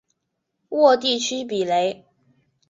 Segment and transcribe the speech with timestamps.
[0.69, 2.07] 沃地区比雷。